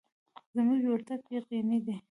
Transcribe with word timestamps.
زموږ 0.55 0.81
ورتګ 0.91 1.21
یقیني 1.37 1.79
دی. 1.85 1.95